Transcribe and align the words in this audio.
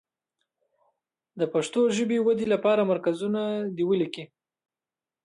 د 1.39 1.41
پښتو 1.53 1.81
ژبې 1.97 2.17
ودې 2.25 2.47
لپاره 2.53 2.89
مرکزونه 2.91 3.41
دې 3.75 3.83
ولیکي. 3.89 4.23